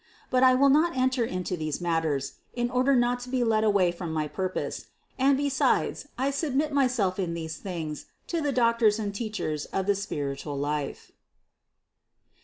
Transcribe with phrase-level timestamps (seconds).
[0.31, 3.91] But I will not enter into these matters, in order not to be led away
[3.91, 4.87] from my pur pose;
[5.19, 9.93] and besides, I submit myself in these things to the doctors and teachers of the
[9.93, 11.11] spiritual life.